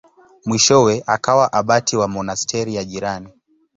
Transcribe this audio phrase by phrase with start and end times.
[0.45, 3.29] Mwishowe akawa abati wa monasteri ya jirani.